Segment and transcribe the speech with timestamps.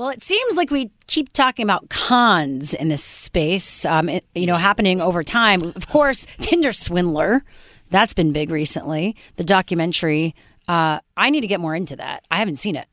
[0.00, 4.46] Well, it seems like we keep talking about cons in this space, um, it- you
[4.46, 5.74] know, happening over time.
[5.76, 7.42] Of course, Tinder Swindler,
[7.90, 9.14] that's been big recently.
[9.36, 10.34] The documentary,
[10.66, 12.24] uh, I need to get more into that.
[12.30, 12.86] I haven't seen it.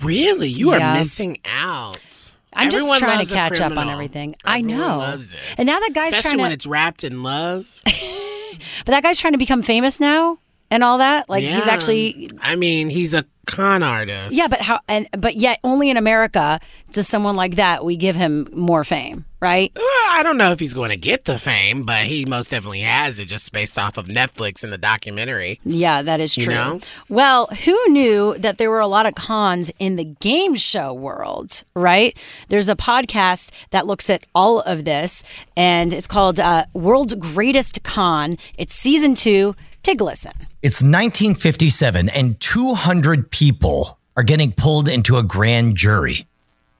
[0.00, 0.46] Really?
[0.48, 0.92] You Yeah.
[0.92, 2.36] are missing out.
[2.54, 4.36] I'm just trying to catch up on everything.
[4.44, 4.98] I know.
[4.98, 5.40] loves it.
[5.58, 7.80] And now that guy's Especially trying to, when it's wrapped in love.
[7.84, 10.38] but that guy's trying to become famous now
[10.70, 11.28] and all that.
[11.28, 14.34] Like he's actually I mean, he's a con artist.
[14.34, 14.80] Yeah, but how?
[14.88, 16.58] And but yet, only in America
[16.92, 19.70] does someone like that we give him more fame, right?
[19.76, 22.80] Well, I don't know if he's going to get the fame, but he most definitely
[22.80, 25.60] has it just based off of Netflix and the documentary.
[25.64, 26.54] Yeah, that is You true.
[26.54, 26.80] know?
[27.10, 31.62] Well, who knew that there were a lot of cons in the game show world,
[31.74, 32.16] right?
[32.48, 35.22] There's a podcast that looks at all of this,
[35.56, 38.38] and it's called uh, World's Greatest Con.
[38.56, 39.54] It's season two.
[39.84, 40.32] Take a listen.
[40.62, 46.26] It's 1957, and 200 people are getting pulled into a grand jury.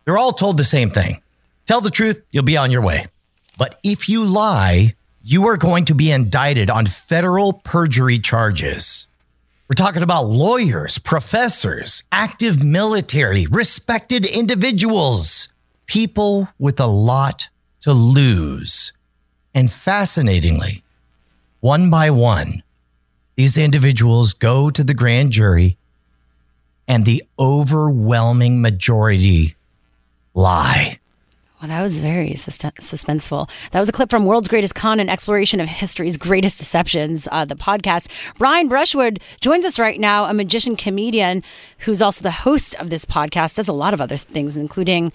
[0.05, 1.20] They're all told the same thing
[1.66, 3.06] tell the truth, you'll be on your way.
[3.58, 9.06] But if you lie, you are going to be indicted on federal perjury charges.
[9.68, 15.50] We're talking about lawyers, professors, active military, respected individuals,
[15.84, 17.50] people with a lot
[17.80, 18.92] to lose.
[19.55, 20.83] And fascinatingly,
[21.61, 22.62] one by one,
[23.36, 25.77] these individuals go to the grand jury
[26.86, 29.56] and the overwhelming majority
[30.34, 30.98] lie.
[31.61, 33.48] Well, that was very sus- suspenseful.
[33.70, 37.46] That was a clip from World's Greatest Con and Exploration of History's Greatest Deceptions, uh,
[37.46, 38.08] the podcast.
[38.36, 41.42] Brian Brushwood joins us right now, a magician comedian
[41.78, 45.11] who's also the host of this podcast, does a lot of other things, including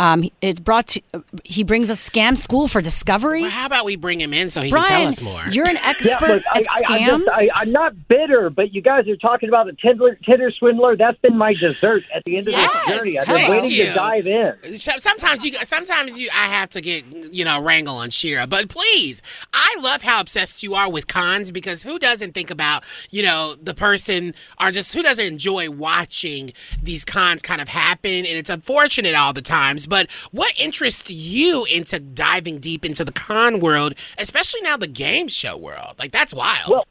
[0.00, 1.02] um, he- it's brought to,
[1.44, 3.42] he brings a Scam School for Discovery.
[3.42, 5.42] Well, how about we bring him in so he Brian, can tell us more?
[5.52, 7.24] you're an Yeah, expert look, I, at I, I scams.
[7.26, 10.96] just, I, I'm not bitter, but you guys are talking about the Tinder, Tinder swindler.
[10.96, 13.18] That's been my dessert at the end of Yes, this journey.
[13.18, 13.86] I've been waiting you.
[13.86, 14.74] to dive in.
[14.78, 18.46] Sometimes you, sometimes you, I have to get, you know, wrangle on Shira.
[18.46, 19.20] But please,
[19.52, 23.54] I love how obsessed you are with cons because who doesn't think about, you know,
[23.62, 26.52] the person or just who doesn't enjoy watching
[26.82, 28.10] these cons kind of happen?
[28.10, 29.86] And it's unfortunate all the times.
[29.90, 35.28] But what interests you into diving deep into the con world, especially now the game
[35.28, 35.96] show world?
[35.98, 36.70] Like that's wild.
[36.70, 36.86] Well,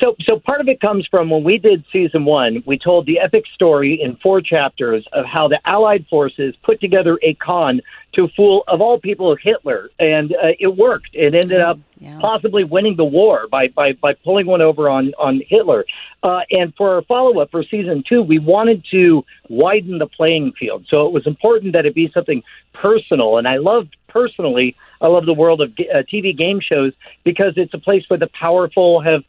[0.00, 2.62] so so part of it comes from when we did season one.
[2.66, 7.18] We told the epic story in four chapters of how the Allied forces put together
[7.22, 7.80] a con
[8.14, 11.10] to fool, of all people, Hitler, and uh, it worked.
[11.12, 12.18] It ended up Yeah.
[12.20, 15.84] possibly winning the war by by by pulling one over on on Hitler.
[16.22, 20.52] Uh, and for our follow up for season two, we wanted to widen the playing
[20.58, 20.86] field.
[20.88, 22.42] So it was important that it be something
[22.72, 23.38] personal.
[23.38, 26.92] And I love personally, I love the world of uh, TV game shows
[27.22, 29.22] because it's a place where the powerful have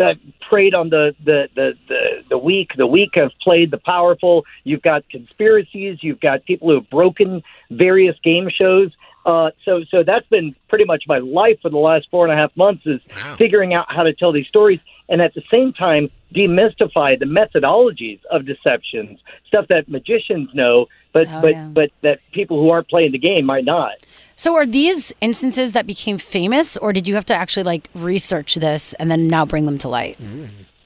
[0.00, 0.14] uh,
[0.48, 2.70] preyed on the, the, the, the, the weak.
[2.76, 4.44] The weak have played the powerful.
[4.64, 5.98] You've got conspiracies.
[6.02, 8.90] You've got people who have broken various game shows.
[9.24, 12.36] Uh, so, so that's been pretty much my life for the last four and a
[12.36, 13.36] half months is Wow.
[13.36, 18.18] figuring out how to tell these stories, and at the same time demystify the methodologies
[18.32, 21.68] of deceptions, stuff that magicians know, but Oh, but yeah.
[21.72, 23.92] but that people who aren't playing the game might not.
[24.36, 28.56] So are these instances that became famous, or did you have to actually like research
[28.56, 30.18] this and then now bring them to light?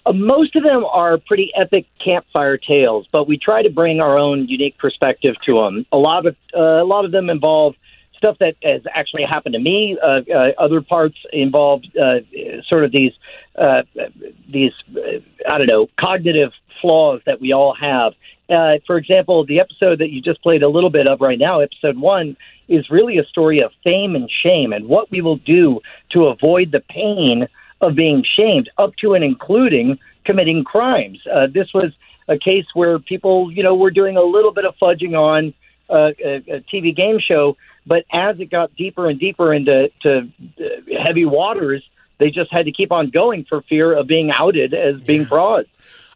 [0.04, 4.16] Uh, most of them are pretty epic campfire tales, but we try to bring our
[4.18, 5.86] own unique perspective to them.
[5.92, 7.74] A lot of uh, a lot of them involve
[8.16, 9.98] stuff that has actually happened to me.
[10.02, 12.18] Uh, uh, other parts involve uh,
[12.68, 13.12] sort of these
[13.56, 13.82] uh,
[14.48, 15.18] these uh,
[15.48, 18.14] I don't know cognitive flaws that we all have.
[18.48, 21.60] Uh, for example, the episode that you just played a little bit of right now,
[21.60, 22.36] episode one,
[22.68, 25.80] is really a story of fame and shame and what we will do
[26.10, 27.48] to avoid the pain
[27.80, 31.18] of being shamed, up to and including committing crimes.
[31.32, 31.92] Uh, this was
[32.28, 35.52] a case where people, you know, were doing a little bit of fudging on
[35.90, 40.28] uh, a, a TV game show, but as it got deeper and deeper into to
[40.60, 41.82] uh, heavy waters,
[42.18, 45.68] they just had to keep on going for fear of being outed as being frauds.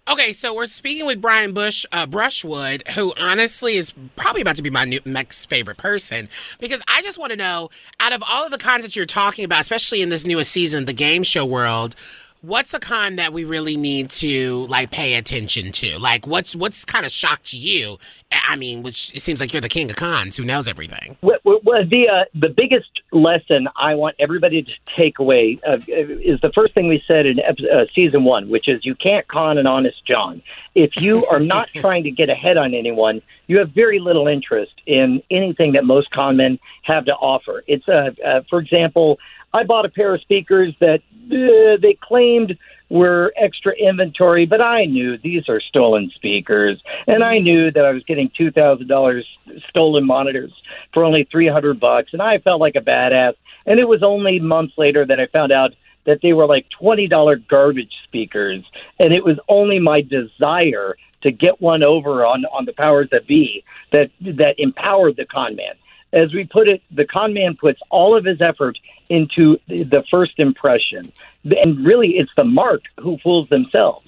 [0.09, 4.63] Okay, so we're speaking with Brian Bush uh, Brushwood, who honestly is probably about to
[4.63, 6.29] be my new, next favorite person
[6.59, 7.71] because I just want to know,
[8.01, 10.81] out of all of the cons that you're talking about, especially in this newest season,
[10.81, 11.95] of the game show world,
[12.41, 15.99] what's a con that we really need to like pay attention to?
[15.99, 17.99] Like, what's what's kind of shocked you?
[18.33, 21.19] I mean, which it seems like you're the king of cons, who knows everything.
[21.23, 26.41] Well, well, the uh, the biggest lesson I want everybody to take away uh, is
[26.41, 29.67] the first thing we said in uh, season one, which is you can't con an
[29.67, 30.43] honest John.
[30.75, 34.73] If you are not trying to get ahead on anyone, you have very little interest
[34.87, 37.63] in anything that most con men have to offer.
[37.69, 39.21] It's, uh, uh, for example,
[39.53, 41.01] I bought a pair of speakers that
[41.31, 42.57] uh, they claimed
[42.89, 47.93] were extra inventory, but I knew these are stolen speakers, and I knew that I
[47.93, 49.27] was getting two thousand dollars
[49.69, 50.53] stolen monitors
[50.93, 53.35] for only three hundred bucks, and I felt like a badass.
[53.67, 55.75] And it was only months later that I found out
[56.05, 58.65] that they were like twenty dollar garbage speakers,
[58.99, 63.27] and it was only my desire to get one over on on the powers that
[63.27, 65.75] be that that empowered the con man.
[66.13, 68.79] As we put it, the con man puts all of his effort
[69.09, 71.13] into the first impression.
[71.45, 74.07] And really, it's the mark who fools themselves.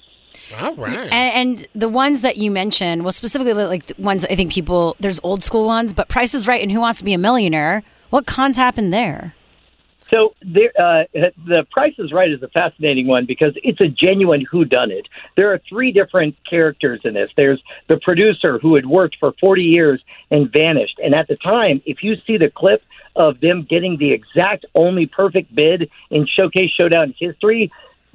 [0.59, 0.97] All right.
[0.97, 4.95] And, and, the ones that you mentioned, well, specifically like the ones I think people,
[4.99, 7.83] there's old school ones, but Price is Right and Who Wants to Be a Millionaire.
[8.09, 9.35] What cons happened there?
[10.09, 14.45] So there, uh, the Price is Right is a fascinating one because it's a genuine
[14.51, 15.05] whodunit.
[15.35, 17.31] There are three different characters in this.
[17.35, 21.81] There's the producer who had worked for 40 years and vanished, and at the time,
[21.85, 22.83] if you see the clip
[23.15, 27.71] of them getting the exact only perfect bid in Showcase Showdown history,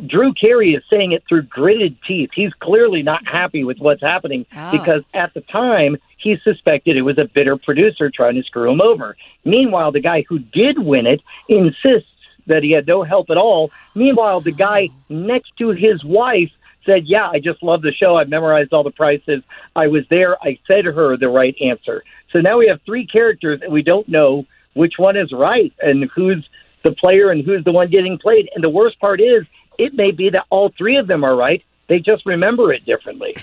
[0.07, 2.31] Drew Carey is saying it through gritted teeth.
[2.35, 4.71] He's clearly not happy with what's happening oh.
[4.71, 8.81] because at the time he suspected it was a bitter producer trying to screw him
[8.81, 9.17] over.
[9.45, 12.11] Meanwhile, the guy who did win it insists
[12.47, 13.71] that he had no help at all.
[13.95, 16.51] Meanwhile, the guy next to his wife
[16.87, 18.17] said, Yeah, I just love the show.
[18.17, 19.43] I've memorized all the prices.
[19.77, 20.37] I was there.
[20.43, 22.03] I said her the right answer.
[22.33, 26.11] So now we have three characters and we don't know which one is right and
[26.15, 26.49] who's
[26.85, 28.49] the player and who's the one getting played.
[28.55, 29.45] And the worst part is
[29.79, 31.63] it may be that all three of them are right.
[31.89, 33.35] They just remember it differently.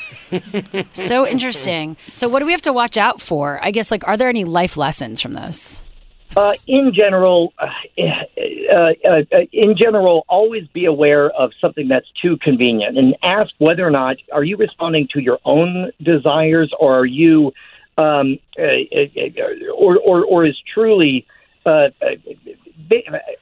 [0.93, 1.97] so interesting.
[2.13, 3.59] So, what do we have to watch out for?
[3.63, 5.83] I guess, like, are there any life lessons from this?
[6.35, 7.67] Uh, in general, uh,
[8.71, 9.21] uh, uh,
[9.51, 14.17] in general, always be aware of something that's too convenient, and ask whether or not
[14.31, 17.53] are you responding to your own desires, or are you,
[17.97, 21.25] um, uh, uh, or, or or is truly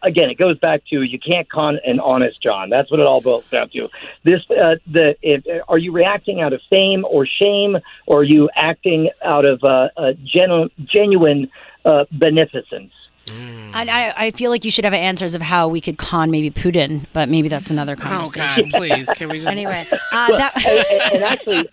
[0.01, 2.69] again, it goes back to you can't con an honest John.
[2.69, 3.89] That's what it all boils down to.
[4.23, 8.49] This, uh, the, if, are you reacting out of fame or shame, or are you
[8.55, 9.89] acting out of uh,
[10.23, 11.49] genu- genuine
[11.85, 12.91] uh, beneficence?
[13.27, 13.71] Mm.
[13.73, 16.51] And I, I feel like you should have answers of how we could con maybe
[16.51, 18.65] Putin, but maybe that's another conversation.
[18.67, 19.87] Oh God, please, can we just anyway?
[19.91, 20.67] Uh, well, that...
[20.67, 21.69] and, and actually,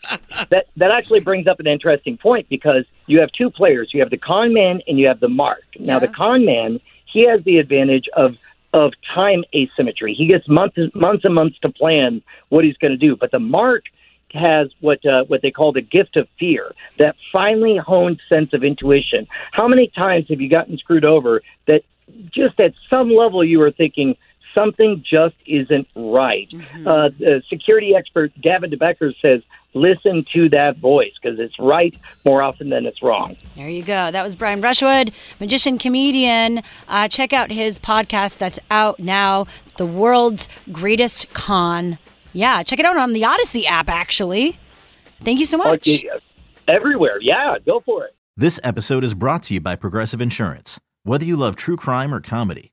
[0.50, 3.90] that that actually brings up an interesting point because you have two players.
[3.93, 5.64] You have the con man and you have the mark.
[5.78, 5.99] Now, yeah.
[5.99, 6.81] the con man
[7.12, 8.36] he has the advantage of
[8.72, 10.14] of time asymmetry.
[10.14, 13.16] He gets months months and months to plan what he's going to do.
[13.16, 13.84] But the mark
[14.32, 18.62] has what uh, what they call the gift of fear, that finely honed sense of
[18.62, 19.26] intuition.
[19.52, 21.82] How many times have you gotten screwed over that
[22.32, 24.16] just at some level you were thinking
[24.54, 26.49] something just isn't right?
[26.50, 26.87] Mm-hmm.
[26.87, 29.42] Uh, security expert Gavin de Becker says
[29.75, 33.37] listen to that voice because it's right more often than it's wrong.
[33.57, 34.11] There you go.
[34.11, 36.62] That was Brian Brushwood, magician, comedian.
[36.88, 41.99] Uh, check out his podcast that's out now, The World's Greatest Con.
[42.33, 44.59] Yeah, check it out on the Odyssey app, actually.
[45.23, 46.04] Thank you so much.
[46.69, 47.19] everywhere.
[47.21, 48.16] Yeah, go for it.
[48.37, 50.80] This episode is brought to you by Progressive Insurance.
[51.02, 52.73] Whether you love true crime or comedy,